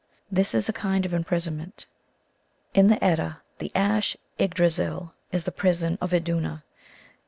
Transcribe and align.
This 0.31 0.55
is 0.55 0.67
a 0.67 0.73
kind 0.73 1.05
of 1.05 1.13
imprisonment. 1.13 1.85
In 2.73 2.87
the 2.87 2.95
Eclda 2.95 3.37
the 3.59 3.71
Ash 3.75 4.17
Yggdrasil 4.39 5.13
is 5.31 5.43
the 5.43 5.51
prison 5.51 5.99
of 6.01 6.11
Iduna. 6.11 6.63